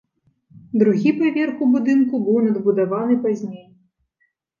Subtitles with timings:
[0.83, 3.61] Другі паверх у будынку быў надбудаваны пазней.